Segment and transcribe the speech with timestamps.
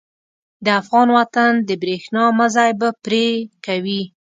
[0.65, 3.25] د افغان وطن د برېښنا مزی به پرې
[3.65, 4.03] کوي.